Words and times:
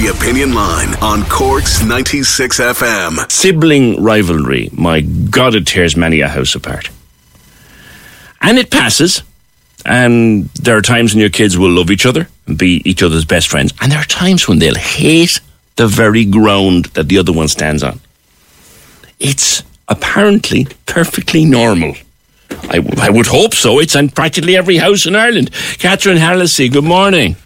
The 0.00 0.16
Opinion 0.18 0.54
Line 0.54 0.94
on 1.02 1.24
Cork's 1.24 1.84
96 1.84 2.58
FM. 2.58 3.30
Sibling 3.30 4.02
rivalry. 4.02 4.70
My 4.72 5.02
God, 5.02 5.54
it 5.54 5.66
tears 5.66 5.94
many 5.94 6.22
a 6.22 6.28
house 6.28 6.54
apart. 6.54 6.88
And 8.40 8.56
it 8.58 8.70
passes. 8.70 9.22
And 9.84 10.46
there 10.54 10.74
are 10.78 10.80
times 10.80 11.12
when 11.12 11.20
your 11.20 11.28
kids 11.28 11.58
will 11.58 11.68
love 11.72 11.90
each 11.90 12.06
other 12.06 12.28
and 12.46 12.56
be 12.56 12.80
each 12.86 13.02
other's 13.02 13.26
best 13.26 13.48
friends. 13.48 13.74
And 13.82 13.92
there 13.92 13.98
are 13.98 14.04
times 14.06 14.48
when 14.48 14.58
they'll 14.58 14.74
hate 14.74 15.38
the 15.76 15.86
very 15.86 16.24
ground 16.24 16.86
that 16.94 17.10
the 17.10 17.18
other 17.18 17.32
one 17.34 17.48
stands 17.48 17.82
on. 17.82 18.00
It's 19.18 19.62
apparently 19.86 20.66
perfectly 20.86 21.44
normal. 21.44 21.92
I, 22.70 22.76
w- 22.76 22.94
I 22.98 23.10
would 23.10 23.26
hope 23.26 23.52
so. 23.52 23.78
It's 23.78 23.94
in 23.94 24.08
practically 24.08 24.56
every 24.56 24.78
house 24.78 25.04
in 25.04 25.14
Ireland. 25.14 25.50
Catherine 25.78 26.16
Hallisey, 26.16 26.72
good 26.72 26.84
morning. 26.84 27.36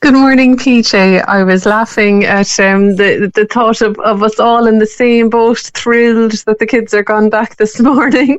Good 0.00 0.14
morning, 0.14 0.56
PJ. 0.56 1.24
I 1.26 1.42
was 1.42 1.66
laughing 1.66 2.24
at 2.24 2.58
um, 2.58 2.96
the 2.96 3.30
the 3.34 3.46
thought 3.46 3.82
of, 3.82 3.98
of 3.98 4.22
us 4.22 4.40
all 4.40 4.66
in 4.66 4.78
the 4.78 4.86
same 4.86 5.28
boat, 5.28 5.58
thrilled 5.74 6.32
that 6.46 6.58
the 6.58 6.66
kids 6.66 6.94
are 6.94 7.02
gone 7.02 7.28
back 7.28 7.56
this 7.56 7.78
morning. 7.90 8.38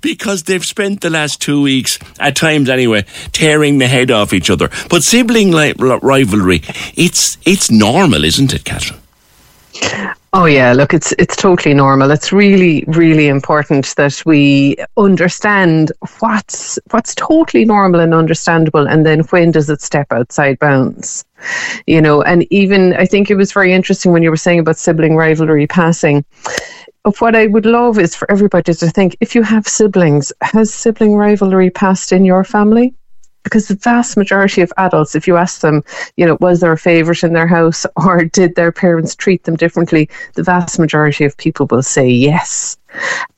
because 0.00 0.44
they've 0.44 0.64
spent 0.64 1.02
the 1.02 1.10
last 1.10 1.42
two 1.42 1.60
weeks, 1.60 1.98
at 2.18 2.36
times 2.36 2.70
anyway, 2.70 3.04
tearing 3.32 3.78
the 3.78 3.88
head 3.88 4.10
off 4.10 4.32
each 4.32 4.48
other. 4.48 4.70
But 4.88 5.02
sibling 5.02 5.52
rivalry, 5.52 6.62
it's 6.94 7.36
it's 7.44 7.70
normal, 7.70 8.24
isn't 8.24 8.54
it, 8.54 8.64
Catherine? 8.64 9.00
Oh 10.32 10.44
yeah, 10.44 10.72
look, 10.72 10.94
it's 10.94 11.10
it's 11.18 11.34
totally 11.34 11.74
normal. 11.74 12.12
It's 12.12 12.32
really, 12.32 12.84
really 12.86 13.26
important 13.26 13.92
that 13.96 14.22
we 14.24 14.76
understand 14.96 15.90
what's 16.20 16.78
what's 16.92 17.16
totally 17.16 17.64
normal 17.64 17.98
and 17.98 18.14
understandable, 18.14 18.86
and 18.86 19.04
then 19.04 19.20
when 19.30 19.50
does 19.50 19.68
it 19.68 19.82
step 19.82 20.12
outside 20.12 20.60
bounds? 20.60 21.24
You 21.88 22.00
know, 22.00 22.22
and 22.22 22.46
even 22.52 22.94
I 22.94 23.06
think 23.06 23.28
it 23.28 23.34
was 23.34 23.52
very 23.52 23.72
interesting 23.72 24.12
when 24.12 24.22
you 24.22 24.30
were 24.30 24.36
saying 24.36 24.60
about 24.60 24.76
sibling 24.76 25.16
rivalry 25.16 25.66
passing. 25.66 26.24
Of 27.04 27.20
what 27.20 27.34
I 27.34 27.48
would 27.48 27.66
love 27.66 27.98
is 27.98 28.14
for 28.14 28.30
everybody 28.30 28.72
to 28.72 28.88
think: 28.88 29.16
if 29.20 29.34
you 29.34 29.42
have 29.42 29.66
siblings, 29.66 30.32
has 30.42 30.72
sibling 30.72 31.16
rivalry 31.16 31.70
passed 31.70 32.12
in 32.12 32.24
your 32.24 32.44
family? 32.44 32.94
Because 33.42 33.68
the 33.68 33.74
vast 33.74 34.16
majority 34.16 34.60
of 34.60 34.72
adults, 34.76 35.14
if 35.14 35.26
you 35.26 35.36
ask 35.36 35.60
them, 35.60 35.82
you 36.16 36.26
know, 36.26 36.36
was 36.40 36.60
there 36.60 36.72
a 36.72 36.78
favourite 36.78 37.22
in 37.22 37.32
their 37.32 37.46
house 37.46 37.86
or 37.96 38.24
did 38.24 38.54
their 38.54 38.72
parents 38.72 39.14
treat 39.14 39.44
them 39.44 39.56
differently, 39.56 40.08
the 40.34 40.42
vast 40.42 40.78
majority 40.78 41.24
of 41.24 41.36
people 41.36 41.66
will 41.70 41.82
say 41.82 42.08
yes, 42.08 42.76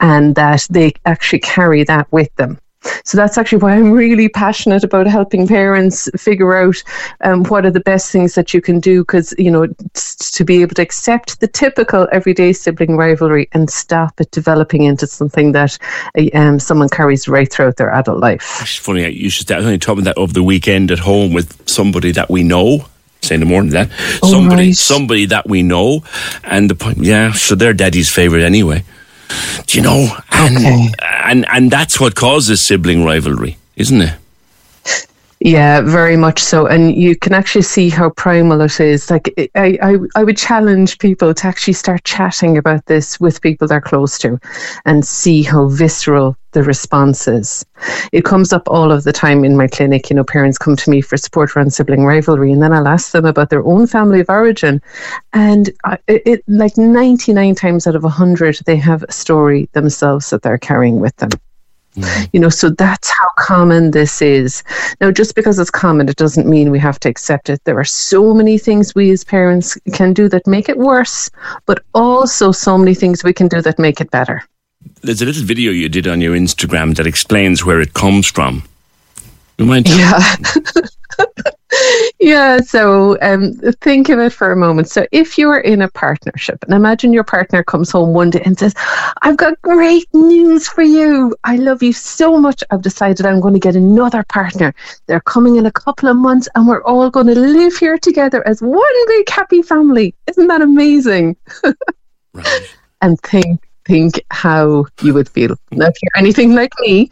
and 0.00 0.34
that 0.34 0.66
they 0.70 0.92
actually 1.06 1.40
carry 1.40 1.84
that 1.84 2.10
with 2.12 2.34
them. 2.36 2.58
So 3.04 3.16
that's 3.16 3.38
actually 3.38 3.58
why 3.58 3.72
I'm 3.72 3.92
really 3.92 4.28
passionate 4.28 4.84
about 4.84 5.06
helping 5.06 5.46
parents 5.46 6.08
figure 6.16 6.56
out 6.56 6.82
um, 7.22 7.44
what 7.44 7.64
are 7.64 7.70
the 7.70 7.80
best 7.80 8.10
things 8.10 8.34
that 8.34 8.52
you 8.52 8.60
can 8.60 8.80
do 8.80 9.02
because, 9.02 9.34
you 9.38 9.50
know, 9.50 9.66
to 9.94 10.44
be 10.44 10.62
able 10.62 10.74
to 10.74 10.82
accept 10.82 11.40
the 11.40 11.48
typical 11.48 12.08
everyday 12.12 12.52
sibling 12.52 12.96
rivalry 12.96 13.48
and 13.52 13.70
stop 13.70 14.20
it 14.20 14.30
developing 14.30 14.82
into 14.82 15.06
something 15.06 15.52
that 15.52 15.78
um, 16.34 16.58
someone 16.58 16.88
carries 16.88 17.28
right 17.28 17.52
throughout 17.52 17.76
their 17.76 17.92
adult 17.92 18.18
life. 18.20 18.58
It's 18.62 18.76
funny, 18.76 19.08
you 19.10 19.30
should 19.30 19.46
start 19.46 19.62
talking 19.80 20.04
that 20.04 20.18
over 20.18 20.32
the 20.32 20.42
weekend 20.42 20.90
at 20.90 20.98
home 20.98 21.32
with 21.32 21.68
somebody 21.68 22.12
that 22.12 22.30
we 22.30 22.42
know. 22.42 22.86
Say 23.20 23.34
in 23.36 23.40
the 23.40 23.46
morning 23.46 23.70
that 23.72 23.88
Oh, 24.20 24.30
somebody, 24.30 24.66
right. 24.66 24.74
somebody 24.74 25.26
that 25.26 25.48
we 25.48 25.62
know, 25.62 26.02
and 26.42 26.68
the 26.68 26.74
point, 26.74 26.98
yeah, 26.98 27.30
so 27.30 27.54
they're 27.54 27.72
daddy's 27.72 28.10
favorite 28.12 28.42
anyway. 28.42 28.82
Do 29.66 29.78
you 29.78 29.82
know? 29.82 30.16
And 30.30 30.56
Okay. 30.56 30.92
Uh, 31.00 31.30
and 31.30 31.46
and 31.48 31.70
that's 31.70 32.00
what 32.00 32.14
causes 32.14 32.66
sibling 32.66 33.04
rivalry, 33.04 33.56
isn't 33.76 34.00
it? 34.00 34.14
Yeah, 35.44 35.80
very 35.80 36.16
much 36.16 36.38
so. 36.38 36.66
And 36.66 36.94
you 36.94 37.16
can 37.16 37.34
actually 37.34 37.62
see 37.62 37.88
how 37.88 38.10
primal 38.10 38.60
it 38.60 38.78
is. 38.78 39.10
Like, 39.10 39.32
I, 39.56 39.76
I, 39.82 39.96
I 40.14 40.22
would 40.22 40.36
challenge 40.36 40.98
people 40.98 41.34
to 41.34 41.46
actually 41.48 41.72
start 41.72 42.04
chatting 42.04 42.56
about 42.56 42.86
this 42.86 43.18
with 43.18 43.40
people 43.40 43.66
they're 43.66 43.80
close 43.80 44.18
to 44.18 44.38
and 44.84 45.04
see 45.04 45.42
how 45.42 45.66
visceral 45.66 46.36
the 46.52 46.62
response 46.62 47.26
is. 47.26 47.66
It 48.12 48.24
comes 48.24 48.52
up 48.52 48.68
all 48.68 48.92
of 48.92 49.02
the 49.02 49.12
time 49.12 49.44
in 49.44 49.56
my 49.56 49.66
clinic. 49.66 50.10
You 50.10 50.16
know, 50.16 50.22
parents 50.22 50.58
come 50.58 50.76
to 50.76 50.90
me 50.90 51.00
for 51.00 51.16
support 51.16 51.56
around 51.56 51.72
sibling 51.72 52.04
rivalry, 52.04 52.52
and 52.52 52.62
then 52.62 52.72
I'll 52.72 52.86
ask 52.86 53.10
them 53.10 53.24
about 53.24 53.50
their 53.50 53.64
own 53.64 53.88
family 53.88 54.20
of 54.20 54.30
origin. 54.30 54.80
And 55.32 55.70
I, 55.84 55.98
it, 56.06 56.44
like 56.46 56.76
99 56.76 57.56
times 57.56 57.88
out 57.88 57.96
of 57.96 58.04
100, 58.04 58.60
they 58.64 58.76
have 58.76 59.02
a 59.02 59.12
story 59.12 59.68
themselves 59.72 60.30
that 60.30 60.42
they're 60.42 60.56
carrying 60.56 61.00
with 61.00 61.16
them. 61.16 61.30
Mm. 61.96 62.28
You 62.32 62.40
know, 62.40 62.48
so 62.48 62.70
that's 62.70 63.10
how 63.10 63.28
common 63.38 63.90
this 63.90 64.22
is. 64.22 64.62
Now, 65.00 65.10
just 65.10 65.34
because 65.34 65.58
it's 65.58 65.70
common, 65.70 66.08
it 66.08 66.16
doesn't 66.16 66.46
mean 66.46 66.70
we 66.70 66.78
have 66.78 66.98
to 67.00 67.08
accept 67.08 67.50
it. 67.50 67.62
There 67.64 67.78
are 67.78 67.84
so 67.84 68.32
many 68.32 68.58
things 68.58 68.94
we 68.94 69.10
as 69.10 69.24
parents 69.24 69.78
can 69.92 70.12
do 70.12 70.28
that 70.28 70.46
make 70.46 70.68
it 70.68 70.78
worse, 70.78 71.30
but 71.66 71.82
also 71.94 72.52
so 72.52 72.78
many 72.78 72.94
things 72.94 73.22
we 73.22 73.32
can 73.32 73.48
do 73.48 73.60
that 73.60 73.78
make 73.78 74.00
it 74.00 74.10
better. 74.10 74.42
There's 75.02 75.22
a 75.22 75.26
little 75.26 75.44
video 75.44 75.70
you 75.70 75.88
did 75.88 76.08
on 76.08 76.20
your 76.20 76.34
Instagram 76.34 76.96
that 76.96 77.06
explains 77.06 77.64
where 77.64 77.80
it 77.80 77.92
comes 77.92 78.26
from. 78.26 78.62
You 79.58 79.66
mind? 79.66 79.88
Yeah. 79.88 80.20
yeah, 82.20 82.58
so 82.58 83.18
um, 83.22 83.54
think 83.80 84.08
of 84.08 84.18
it 84.18 84.32
for 84.32 84.52
a 84.52 84.56
moment. 84.56 84.88
So, 84.88 85.06
if 85.12 85.38
you 85.38 85.50
are 85.50 85.60
in 85.60 85.82
a 85.82 85.88
partnership, 85.88 86.62
and 86.64 86.74
imagine 86.74 87.12
your 87.12 87.24
partner 87.24 87.62
comes 87.62 87.90
home 87.90 88.12
one 88.12 88.30
day 88.30 88.42
and 88.44 88.58
says, 88.58 88.74
I've 89.22 89.36
got 89.36 89.60
great 89.62 90.06
news 90.12 90.68
for 90.68 90.82
you. 90.82 91.34
I 91.44 91.56
love 91.56 91.82
you 91.82 91.92
so 91.92 92.38
much. 92.38 92.62
I've 92.70 92.82
decided 92.82 93.26
I'm 93.26 93.40
going 93.40 93.54
to 93.54 93.60
get 93.60 93.76
another 93.76 94.24
partner. 94.24 94.74
They're 95.06 95.20
coming 95.20 95.56
in 95.56 95.66
a 95.66 95.72
couple 95.72 96.08
of 96.08 96.16
months, 96.16 96.48
and 96.54 96.66
we're 96.66 96.84
all 96.84 97.10
going 97.10 97.28
to 97.28 97.38
live 97.38 97.76
here 97.76 97.98
together 97.98 98.46
as 98.46 98.60
one 98.60 99.06
big 99.08 99.28
happy 99.28 99.62
family. 99.62 100.14
Isn't 100.28 100.48
that 100.48 100.62
amazing? 100.62 101.36
Right. 102.34 102.74
and 103.02 103.20
think 103.20 103.60
think 103.84 104.22
how 104.30 104.86
you 105.02 105.14
would 105.14 105.28
feel. 105.28 105.56
Now, 105.70 105.86
if 105.86 105.94
you're 106.02 106.22
anything 106.22 106.54
like 106.54 106.72
me, 106.80 107.10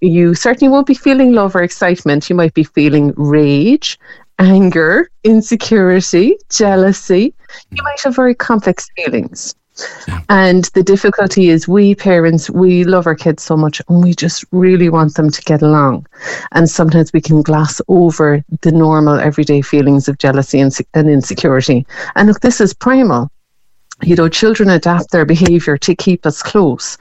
you 0.00 0.34
certainly 0.34 0.70
won't 0.70 0.86
be 0.86 0.94
feeling 0.94 1.32
love 1.32 1.54
or 1.56 1.62
excitement. 1.62 2.28
You 2.28 2.36
might 2.36 2.54
be 2.54 2.64
feeling 2.64 3.12
rage, 3.16 3.98
anger, 4.38 5.10
insecurity, 5.24 6.36
jealousy. 6.50 7.34
You 7.70 7.82
might 7.82 8.00
have 8.02 8.16
very 8.16 8.34
complex 8.34 8.88
feelings. 8.96 9.54
And 10.28 10.64
the 10.74 10.82
difficulty 10.82 11.48
is, 11.48 11.66
we 11.66 11.94
parents, 11.94 12.50
we 12.50 12.84
love 12.84 13.06
our 13.06 13.14
kids 13.14 13.42
so 13.42 13.56
much 13.56 13.80
and 13.88 14.04
we 14.04 14.14
just 14.14 14.44
really 14.52 14.90
want 14.90 15.14
them 15.14 15.30
to 15.30 15.42
get 15.42 15.62
along. 15.62 16.06
And 16.52 16.68
sometimes 16.68 17.12
we 17.12 17.22
can 17.22 17.40
gloss 17.40 17.80
over 17.88 18.44
the 18.60 18.72
normal 18.72 19.18
everyday 19.18 19.62
feelings 19.62 20.08
of 20.08 20.18
jealousy 20.18 20.60
and, 20.60 20.76
and 20.92 21.08
insecurity. 21.08 21.86
And 22.16 22.28
look, 22.28 22.40
this 22.40 22.60
is 22.60 22.74
primal 22.74 23.30
you 24.02 24.16
know, 24.16 24.28
children 24.28 24.68
adapt 24.68 25.10
their 25.10 25.24
behavior 25.24 25.76
to 25.78 25.94
keep 25.94 26.26
us 26.26 26.42
close. 26.42 26.98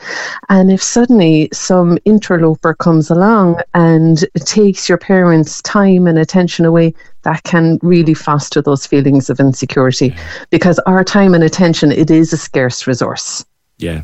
And 0.49 0.71
if 0.71 0.81
suddenly 0.81 1.49
some 1.51 1.97
interloper 2.05 2.73
comes 2.73 3.09
along 3.09 3.61
and 3.73 4.25
takes 4.35 4.87
your 4.87 4.97
parents' 4.97 5.61
time 5.61 6.07
and 6.07 6.17
attention 6.17 6.65
away, 6.65 6.93
that 7.23 7.43
can 7.43 7.79
really 7.81 8.13
foster 8.13 8.61
those 8.61 8.85
feelings 8.85 9.29
of 9.29 9.39
insecurity 9.39 10.15
because 10.49 10.79
our 10.79 11.03
time 11.03 11.33
and 11.33 11.43
attention, 11.43 11.91
it 11.91 12.09
is 12.09 12.33
a 12.33 12.37
scarce 12.37 12.87
resource. 12.87 13.45
Yeah. 13.77 14.01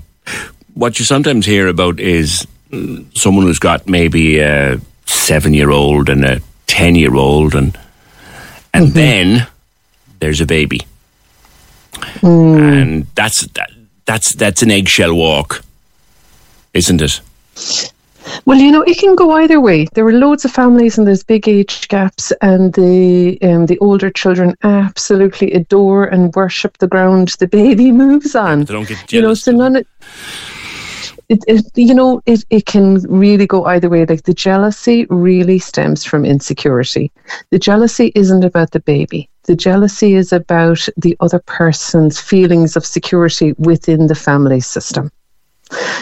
What 0.73 0.99
you 0.99 1.05
sometimes 1.05 1.45
hear 1.45 1.67
about 1.67 1.99
is 1.99 2.45
mm, 2.71 3.05
someone 3.17 3.45
who's 3.45 3.59
got 3.59 3.87
maybe 3.87 4.39
a 4.39 4.79
seven 5.05 5.53
year 5.53 5.71
old 5.71 6.09
and 6.09 6.23
a 6.23 6.41
ten 6.67 6.95
year 6.95 7.15
old, 7.15 7.55
and 7.55 7.77
and 8.73 8.89
then 8.89 9.47
there's 10.19 10.41
a 10.41 10.45
baby, 10.45 10.81
and 12.21 13.07
that's 13.15 13.47
that, 13.47 13.71
that's 14.05 14.33
that's 14.33 14.61
an 14.61 14.71
eggshell 14.71 15.13
walk, 15.13 15.63
isn't 16.73 17.01
it? 17.01 17.21
Well, 18.45 18.57
you 18.57 18.71
know, 18.71 18.81
it 18.81 18.97
can 18.97 19.15
go 19.15 19.31
either 19.31 19.59
way. 19.59 19.87
There 19.93 20.05
are 20.05 20.13
loads 20.13 20.45
of 20.45 20.51
families 20.51 20.97
and 20.97 21.07
there's 21.07 21.23
big 21.23 21.47
age 21.47 21.87
gaps, 21.87 22.31
and 22.41 22.73
the 22.73 23.37
um, 23.41 23.65
the 23.65 23.77
older 23.79 24.09
children 24.09 24.55
absolutely 24.63 25.51
adore 25.53 26.05
and 26.05 26.33
worship 26.35 26.77
the 26.77 26.87
ground 26.87 27.29
the 27.39 27.47
baby 27.47 27.91
moves 28.03 28.35
on. 28.35 28.65
They 28.65 28.73
don't 28.73 28.87
get 28.87 28.97
jealous. 29.07 29.11
You 29.11 29.21
know, 29.21 29.33
so 29.33 29.51
none 29.51 29.75
of 29.77 29.85
it, 31.29 31.43
it, 31.47 31.65
you 31.75 31.93
know, 31.93 32.21
it, 32.25 32.45
it 32.49 32.65
can 32.65 32.95
really 33.03 33.45
go 33.45 33.65
either 33.65 33.89
way. 33.89 34.05
Like 34.05 34.23
the 34.23 34.33
jealousy 34.33 35.05
really 35.09 35.59
stems 35.59 36.05
from 36.05 36.25
insecurity. 36.25 37.11
The 37.51 37.59
jealousy 37.59 38.11
isn't 38.15 38.45
about 38.45 38.71
the 38.71 38.79
baby. 38.79 39.29
The 39.47 39.55
jealousy 39.55 40.15
is 40.15 40.33
about 40.33 40.89
the 40.97 41.15
other 41.21 41.39
person's 41.39 42.19
feelings 42.19 42.75
of 42.75 42.85
security 42.85 43.53
within 43.57 44.07
the 44.07 44.15
family 44.15 44.59
system. 44.59 45.09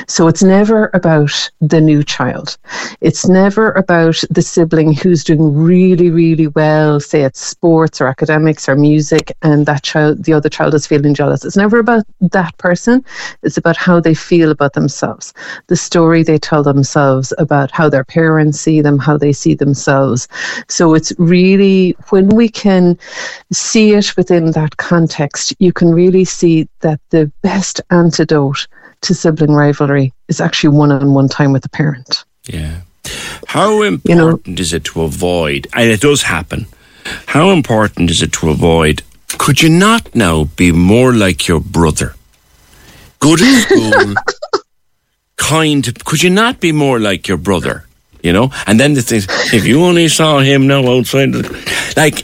So 0.07 0.27
it's 0.27 0.43
never 0.43 0.89
about 0.93 1.49
the 1.61 1.81
new 1.81 2.03
child. 2.03 2.57
It's 3.01 3.27
never 3.27 3.71
about 3.71 4.21
the 4.29 4.41
sibling 4.41 4.93
who's 4.93 5.23
doing 5.23 5.53
really, 5.53 6.09
really 6.09 6.47
well, 6.47 6.99
say 6.99 7.23
at 7.23 7.35
sports 7.35 7.99
or 7.99 8.07
academics 8.07 8.69
or 8.69 8.75
music, 8.75 9.31
and 9.41 9.65
that 9.65 9.83
child, 9.83 10.23
the 10.23 10.33
other 10.33 10.49
child 10.49 10.73
is 10.73 10.87
feeling 10.87 11.13
jealous. 11.13 11.43
It's 11.43 11.57
never 11.57 11.79
about 11.79 12.05
that 12.21 12.57
person. 12.57 13.03
It's 13.43 13.57
about 13.57 13.77
how 13.77 13.99
they 13.99 14.13
feel 14.13 14.51
about 14.51 14.73
themselves, 14.73 15.33
the 15.67 15.75
story 15.75 16.23
they 16.23 16.37
tell 16.37 16.63
themselves 16.63 17.33
about 17.37 17.71
how 17.71 17.89
their 17.89 18.03
parents 18.03 18.59
see 18.59 18.81
them, 18.81 18.99
how 18.99 19.17
they 19.17 19.33
see 19.33 19.55
themselves. 19.55 20.27
So 20.67 20.93
it's 20.93 21.13
really 21.17 21.95
when 22.09 22.29
we 22.29 22.49
can 22.49 22.97
see 23.51 23.93
it 23.93 24.15
within 24.17 24.51
that 24.51 24.77
context, 24.77 25.55
you 25.59 25.73
can 25.73 25.91
really 25.91 26.25
see 26.25 26.67
that 26.81 26.99
the 27.09 27.31
best 27.41 27.81
antidote 27.89 28.67
to 29.01 29.13
sibling 29.13 29.53
rivalry 29.53 30.13
is 30.27 30.41
actually 30.41 30.69
one-on-one 30.69 31.29
time 31.29 31.51
with 31.51 31.63
the 31.63 31.69
parent. 31.69 32.23
Yeah. 32.45 32.81
How 33.47 33.81
important 33.83 34.57
know- 34.57 34.61
is 34.61 34.73
it 34.73 34.83
to 34.85 35.03
avoid, 35.03 35.67
and 35.73 35.89
it 35.89 36.01
does 36.01 36.23
happen, 36.23 36.67
how 37.27 37.51
important 37.51 38.09
is 38.09 38.21
it 38.21 38.33
to 38.33 38.49
avoid, 38.49 39.03
could 39.37 39.61
you 39.61 39.69
not 39.69 40.15
now 40.15 40.45
be 40.55 40.71
more 40.71 41.13
like 41.13 41.47
your 41.47 41.59
brother? 41.59 42.15
Good 43.19 43.41
at 43.41 43.61
school, 43.63 44.15
kind, 45.37 46.03
could 46.05 46.23
you 46.23 46.29
not 46.29 46.59
be 46.59 46.71
more 46.71 46.99
like 46.99 47.27
your 47.27 47.37
brother? 47.37 47.85
You 48.23 48.33
know? 48.33 48.49
And 48.65 48.79
then 48.79 48.93
the 48.95 49.01
things, 49.03 49.27
if 49.53 49.65
you 49.65 49.83
only 49.83 50.07
saw 50.07 50.39
him 50.39 50.65
now 50.65 50.87
outside, 50.87 51.31
the, 51.31 51.93
like, 51.95 52.23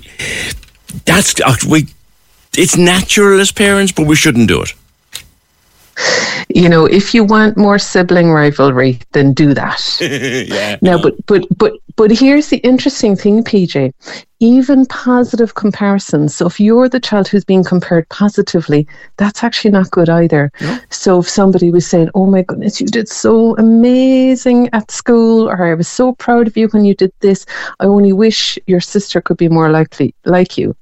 that's, 1.06 1.40
uh, 1.42 1.56
we, 1.70 1.88
it's 2.58 2.76
natural 2.76 3.40
as 3.40 3.52
parents, 3.52 3.92
but 3.92 4.08
we 4.08 4.16
shouldn't 4.16 4.48
do 4.48 4.64
it. 4.64 4.74
You 6.56 6.70
know, 6.70 6.86
if 6.86 7.14
you 7.14 7.24
want 7.24 7.58
more 7.58 7.80
sibling 7.80 8.32
rivalry, 8.32 9.00
then 9.12 9.34
do 9.34 9.54
that. 9.54 9.98
yeah. 10.02 10.78
Now, 10.82 11.02
but 11.02 11.16
but 11.26 11.46
but 11.58 11.74
but 11.96 12.12
here's 12.12 12.48
the 12.48 12.58
interesting 12.58 13.16
thing, 13.16 13.44
PJ. 13.44 13.94
Even 14.40 14.86
positive 14.88 15.56
comparisons. 15.56 16.36
So 16.36 16.48
if 16.48 16.60
you're 16.60 16.90
the 16.90 17.00
child 17.00 17.28
who's 17.28 17.46
being 17.46 17.64
compared 17.64 18.10
positively, 18.10 18.88
that's 19.18 19.44
actually 19.44 19.72
not 19.72 19.92
good 19.92 20.10
either. 20.10 20.52
So 20.90 21.20
if 21.20 21.30
somebody 21.30 21.72
was 21.72 21.88
saying, 21.88 22.10
"Oh 22.16 22.26
my 22.26 22.42
goodness, 22.42 22.82
you 22.82 22.88
did 22.88 23.08
so 23.08 23.56
amazing 23.58 24.70
at 24.74 24.92
school," 24.92 25.50
or 25.50 25.64
"I 25.64 25.74
was 25.74 25.88
so 25.88 26.14
proud 26.14 26.48
of 26.48 26.58
you 26.58 26.68
when 26.70 26.86
you 26.86 26.96
did 26.96 27.14
this," 27.20 27.46
I 27.80 27.86
only 27.86 28.14
wish 28.14 28.58
your 28.68 28.82
sister 28.82 29.22
could 29.22 29.38
be 29.38 29.50
more 29.50 29.70
likely 29.70 30.16
like 30.26 30.58
you. 30.58 30.76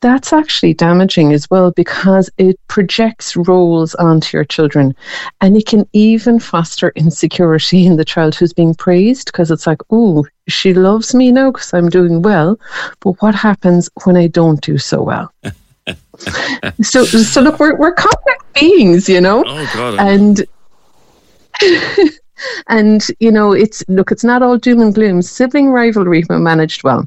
That's 0.00 0.32
actually 0.32 0.74
damaging 0.74 1.32
as 1.32 1.50
well 1.50 1.72
because 1.72 2.30
it 2.38 2.58
projects 2.68 3.36
roles 3.36 3.94
onto 3.96 4.36
your 4.36 4.44
children 4.44 4.94
and 5.40 5.56
it 5.56 5.66
can 5.66 5.88
even 5.92 6.38
foster 6.38 6.92
insecurity 6.94 7.84
in 7.86 7.96
the 7.96 8.04
child 8.04 8.34
who's 8.34 8.52
being 8.52 8.74
praised 8.74 9.26
because 9.26 9.50
it's 9.50 9.66
like, 9.66 9.80
oh, 9.90 10.24
she 10.46 10.74
loves 10.74 11.14
me 11.14 11.32
now 11.32 11.50
because 11.50 11.74
I'm 11.74 11.88
doing 11.88 12.22
well. 12.22 12.58
But 13.00 13.20
what 13.20 13.34
happens 13.34 13.90
when 14.04 14.16
I 14.16 14.28
don't 14.28 14.60
do 14.60 14.78
so 14.78 15.02
well? 15.02 15.32
so, 16.82 17.04
so 17.04 17.40
look, 17.40 17.58
we're, 17.58 17.76
we're 17.76 17.94
complex 17.94 18.44
beings, 18.54 19.08
you 19.08 19.20
know? 19.20 19.44
Oh, 19.44 19.70
God. 19.74 19.98
And 19.98 20.46
and 22.68 23.06
you 23.18 23.32
know 23.32 23.52
it's 23.52 23.82
look 23.88 24.12
it's 24.12 24.24
not 24.24 24.42
all 24.42 24.56
doom 24.56 24.80
and 24.80 24.94
gloom 24.94 25.20
sibling 25.22 25.70
rivalry 25.70 26.22
when 26.28 26.42
managed 26.42 26.84
well 26.84 27.04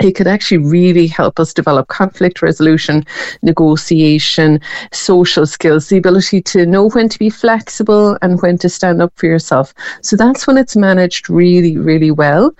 it 0.00 0.12
could 0.12 0.26
actually 0.26 0.58
really 0.58 1.06
help 1.06 1.40
us 1.40 1.54
develop 1.54 1.88
conflict 1.88 2.42
resolution, 2.42 3.04
negotiation, 3.42 4.60
social 4.92 5.46
skills, 5.46 5.88
the 5.88 5.96
ability 5.96 6.42
to 6.42 6.66
know 6.66 6.88
when 6.90 7.08
to 7.08 7.18
be 7.18 7.30
flexible 7.30 8.18
and 8.22 8.40
when 8.42 8.58
to 8.58 8.68
stand 8.68 9.00
up 9.00 9.12
for 9.16 9.26
yourself. 9.26 9.72
So 10.02 10.16
that's 10.16 10.46
when 10.46 10.58
it's 10.58 10.76
managed 10.76 11.30
really, 11.30 11.76
really 11.76 12.10
well. 12.10 12.54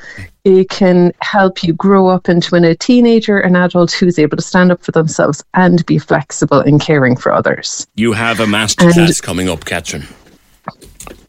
It 0.44 0.70
can 0.70 1.12
help 1.22 1.64
you 1.64 1.72
grow 1.72 2.06
up 2.06 2.28
into 2.28 2.54
a 2.54 2.74
teenager, 2.76 3.38
an 3.38 3.56
adult 3.56 3.90
who's 3.92 4.18
able 4.18 4.36
to 4.36 4.42
stand 4.42 4.70
up 4.70 4.82
for 4.82 4.92
themselves 4.92 5.42
and 5.54 5.84
be 5.86 5.98
flexible 5.98 6.60
in 6.60 6.78
caring 6.78 7.16
for 7.16 7.32
others. 7.32 7.86
You 7.96 8.12
have 8.12 8.38
a 8.40 8.46
masterclass 8.46 9.20
coming 9.20 9.48
up, 9.48 9.64
Catherine. 9.64 10.06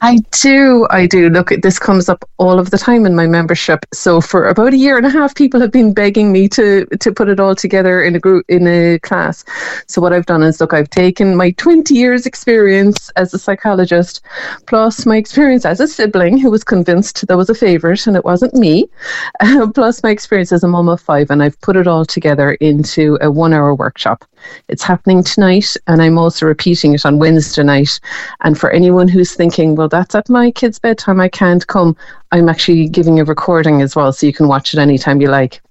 I 0.01 0.19
do, 0.31 0.85
I 0.91 1.07
do. 1.07 1.29
Look, 1.29 1.50
this 1.62 1.79
comes 1.79 2.07
up 2.07 2.24
all 2.38 2.59
of 2.59 2.69
the 2.69 2.77
time 2.77 3.06
in 3.06 3.15
my 3.15 3.25
membership. 3.25 3.85
So 3.94 4.21
for 4.21 4.47
about 4.47 4.74
a 4.74 4.77
year 4.77 4.95
and 4.95 5.06
a 5.06 5.09
half, 5.09 5.33
people 5.33 5.59
have 5.59 5.71
been 5.71 5.94
begging 5.94 6.31
me 6.31 6.47
to 6.50 6.85
to 6.85 7.12
put 7.12 7.29
it 7.29 7.39
all 7.39 7.56
together 7.56 8.03
in 8.03 8.15
a 8.15 8.19
group 8.19 8.45
in 8.47 8.68
a 8.68 9.00
class. 9.00 9.44
So 9.88 10.01
what 10.01 10.13
I've 10.13 10.27
done 10.27 10.44
is, 10.44 10.62
look, 10.62 10.74
I've 10.74 10.89
taken 10.89 11.35
my 11.35 11.51
20 11.51 11.95
years 11.95 12.25
experience 12.25 13.09
as 13.15 13.33
a 13.33 13.39
psychologist, 13.39 14.21
plus 14.68 15.06
my 15.06 15.18
experience 15.18 15.65
as 15.65 15.79
a 15.79 15.88
sibling 15.88 16.38
who 16.38 16.51
was 16.51 16.63
convinced 16.63 17.25
there 17.27 17.38
was 17.38 17.50
a 17.50 17.56
favourite 17.56 18.06
and 18.06 18.15
it 18.15 18.25
wasn't 18.25 18.53
me, 18.53 18.88
plus 19.74 20.03
my 20.03 20.12
experience 20.12 20.51
as 20.51 20.63
a 20.63 20.68
mum 20.68 20.89
of 20.89 21.01
five, 21.01 21.31
and 21.31 21.41
I've 21.41 21.59
put 21.62 21.75
it 21.75 21.88
all 21.88 22.06
together 22.06 22.51
into 22.53 23.18
a 23.21 23.31
one-hour 23.31 23.74
workshop. 23.74 24.25
It's 24.68 24.84
happening 24.84 25.24
tonight, 25.24 25.76
and 25.88 26.02
I'm 26.02 26.18
also 26.18 26.46
repeating 26.46 26.94
it 26.94 27.06
on 27.06 27.20
Wednesday 27.20 27.64
night. 27.64 28.00
And 28.42 28.58
for 28.58 28.70
anyone 28.72 29.08
who's 29.08 29.34
thinking, 29.34 29.76
well, 29.76 29.90
that's 29.90 30.16
at 30.16 30.30
my 30.30 30.52
kid's 30.52 30.80
bedtime, 30.80 31.20
I 31.20 31.30
can't 31.30 31.66
come, 31.68 31.96
I'm 32.32 32.50
actually 32.50 32.90
giving 32.90 33.20
a 33.20 33.26
recording 33.26 33.82
as 33.82 33.96
well, 33.96 34.12
so 34.12 34.26
you 34.26 34.34
can 34.34 34.48
watch 34.48 34.74
it 34.74 34.80
anytime 34.80 35.22
you 35.22 35.30
like. 35.30 35.62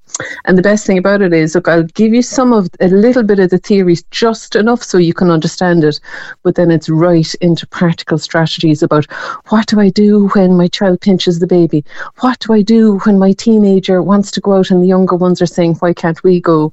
And 0.44 0.56
the 0.56 0.62
best 0.62 0.87
thing 0.87 0.99
about 0.99 1.23
it 1.23 1.32
is, 1.32 1.54
look, 1.54 1.68
I'll 1.68 1.82
give 1.82 2.14
you 2.14 2.23
some 2.23 2.52
of 2.52 2.68
a 2.80 2.88
little 2.88 3.23
bit 3.23 3.38
of 3.38 3.50
the 3.50 3.58
theories, 3.58 4.02
just 4.11 4.56
enough 4.56 4.82
so 4.82 4.99
you 4.99 5.12
can 5.12 5.30
understand 5.30 5.85
it, 5.85 6.00
but 6.42 6.54
then 6.54 6.70
it's 6.70 6.88
right 6.88 7.35
into 7.37 7.66
practical 7.66 8.18
strategies 8.18 8.82
about 8.82 9.06
what 9.49 9.66
do 9.66 9.80
I 9.80 9.90
do 9.90 10.28
when 10.28 10.56
my 10.56 10.68
child 10.68 11.00
pinches 11.00 11.38
the 11.38 11.46
baby? 11.46 11.85
What 12.20 12.38
do 12.40 12.52
I 12.52 12.62
do 12.62 12.99
when 13.00 13.18
my 13.18 13.32
teenager 13.32 14.02
wants 14.02 14.30
to 14.32 14.40
go 14.40 14.54
out 14.54 14.70
and 14.70 14.82
the 14.82 14.87
younger 14.87 15.16
ones 15.16 15.42
are 15.42 15.46
saying, 15.46 15.76
why 15.76 15.92
can't 15.92 16.23
we 16.23 16.40
go? 16.40 16.73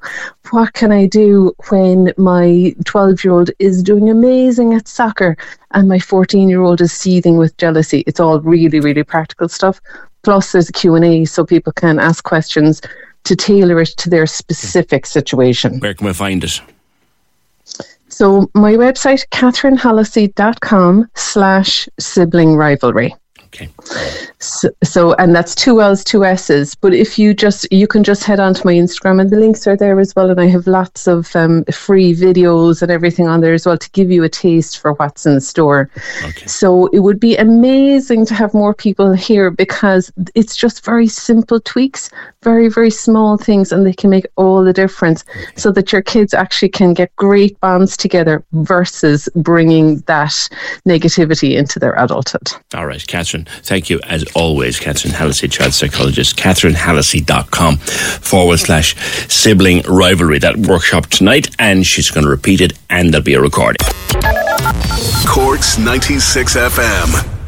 What 0.51 0.73
can 0.73 0.91
I 0.91 1.07
do 1.07 1.53
when 1.69 2.13
my 2.17 2.75
12 2.85 3.23
year 3.23 3.33
old 3.33 3.51
is 3.59 3.83
doing 3.83 4.09
amazing 4.09 4.73
at 4.73 4.87
soccer 4.87 5.35
and 5.71 5.87
my 5.87 5.99
14 5.99 6.49
year 6.49 6.61
old 6.61 6.81
is 6.81 6.93
seething 6.93 7.37
with 7.37 7.57
jealousy? 7.57 8.03
It's 8.07 8.19
all 8.19 8.39
really, 8.41 8.79
really 8.79 9.03
practical 9.03 9.49
stuff. 9.49 9.81
Plus, 10.23 10.53
there's 10.53 10.69
a 10.69 10.73
Q&A 10.73 11.25
so 11.25 11.45
people 11.45 11.73
can 11.73 11.99
ask 11.99 12.23
questions 12.23 12.81
to 13.23 13.35
tailor 13.35 13.79
it 13.81 13.89
to 13.97 14.09
their 14.09 14.25
specific 14.25 15.05
hmm. 15.05 15.09
situation. 15.11 15.79
Where 15.79 15.93
can 15.93 16.07
we 16.07 16.13
find 16.13 16.43
it? 16.43 16.61
So 18.09 18.49
my 18.53 18.73
website, 18.73 19.27
catherinehallisey.com 19.29 21.09
slash 21.15 21.89
sibling 21.99 22.55
rivalry. 22.55 23.15
Okay. 23.53 23.69
So, 24.39 24.69
so, 24.83 25.13
and 25.15 25.35
that's 25.35 25.53
two 25.53 25.79
L's, 25.79 26.03
two 26.03 26.25
S's. 26.25 26.73
But 26.73 26.93
if 26.93 27.19
you 27.19 27.33
just, 27.35 27.71
you 27.71 27.87
can 27.87 28.03
just 28.03 28.23
head 28.23 28.39
on 28.39 28.55
to 28.55 28.65
my 28.65 28.73
Instagram 28.73 29.21
and 29.21 29.29
the 29.29 29.37
links 29.37 29.67
are 29.67 29.77
there 29.77 29.99
as 29.99 30.15
well. 30.15 30.31
And 30.31 30.41
I 30.41 30.47
have 30.47 30.65
lots 30.65 31.07
of 31.07 31.35
um, 31.35 31.63
free 31.65 32.15
videos 32.15 32.81
and 32.81 32.91
everything 32.91 33.27
on 33.27 33.41
there 33.41 33.53
as 33.53 33.65
well 33.65 33.77
to 33.77 33.91
give 33.91 34.11
you 34.11 34.23
a 34.23 34.29
taste 34.29 34.79
for 34.79 34.93
what's 34.93 35.25
in 35.25 35.39
store. 35.39 35.89
Okay. 36.23 36.47
So 36.47 36.87
it 36.87 36.99
would 36.99 37.19
be 37.19 37.37
amazing 37.37 38.25
to 38.25 38.33
have 38.33 38.53
more 38.55 38.73
people 38.73 39.13
here 39.13 39.51
because 39.51 40.11
it's 40.33 40.55
just 40.55 40.83
very 40.83 41.07
simple 41.07 41.59
tweaks, 41.59 42.09
very, 42.41 42.69
very 42.69 42.89
small 42.89 43.37
things, 43.37 43.71
and 43.71 43.85
they 43.85 43.93
can 43.93 44.09
make 44.09 44.25
all 44.35 44.63
the 44.63 44.73
difference 44.73 45.23
so 45.55 45.71
that 45.71 45.91
your 45.91 46.01
kids 46.01 46.33
actually 46.33 46.69
can 46.69 46.93
get 46.93 47.15
great 47.17 47.59
bonds 47.59 47.95
together 47.95 48.43
versus 48.53 49.29
bringing 49.35 49.99
that 50.07 50.49
negativity 50.87 51.55
into 51.55 51.79
their 51.79 51.93
adulthood. 51.93 52.51
All 52.73 52.87
right, 52.87 53.05
Catherine. 53.43 53.63
Thank 53.63 53.89
you 53.89 53.99
as 54.03 54.23
always, 54.35 54.79
Catherine 54.79 55.13
Hallisey, 55.13 55.51
child 55.51 55.73
psychologist. 55.73 56.35
CatherineHallisey.com 56.37 57.77
forward 57.77 58.59
slash 58.59 58.95
sibling 59.31 59.81
rivalry. 59.83 60.39
That 60.39 60.57
workshop 60.57 61.07
tonight, 61.07 61.53
and 61.59 61.85
she's 61.85 62.09
going 62.11 62.25
to 62.25 62.29
repeat 62.29 62.61
it, 62.61 62.73
and 62.89 63.13
there'll 63.13 63.23
be 63.23 63.33
a 63.33 63.41
recording. 63.41 63.77
Corks 65.27 65.77
96 65.77 66.55
FM. 66.55 67.42